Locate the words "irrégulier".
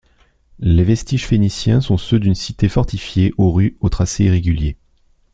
4.23-4.75